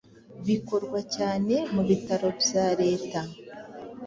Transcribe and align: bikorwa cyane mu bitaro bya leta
bikorwa 0.47 0.99
cyane 1.15 1.55
mu 1.73 1.81
bitaro 1.89 2.27
bya 2.41 2.65
leta 2.81 3.19